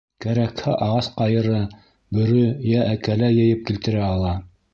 Кәрәкһә 0.23 0.71
ағас 0.85 1.09
ҡайыры, 1.19 1.59
бөрө 2.19 2.41
йә 2.71 2.81
әкәлә 2.95 3.31
йыйып 3.37 3.63
килтерә 3.71 4.03
ала. 4.17 4.35